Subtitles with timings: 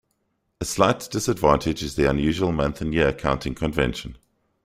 [0.59, 4.17] A slight disadvantage is the unusual month and year counting convention.